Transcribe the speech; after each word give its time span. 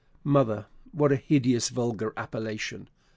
"Mother! 0.23 0.65
What 0.91 1.11
a 1.11 1.15
hideous 1.15 1.69
vulgar 1.69 2.11
appellation!" 2.17 2.89